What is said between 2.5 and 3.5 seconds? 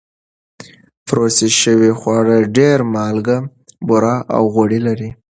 ډېر مالګه،